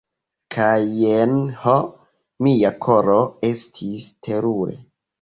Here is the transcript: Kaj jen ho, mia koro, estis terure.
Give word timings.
Kaj 0.53 0.71
jen 1.01 1.35
ho, 1.67 1.77
mia 2.49 2.75
koro, 2.89 3.21
estis 3.55 4.13
terure. 4.29 4.79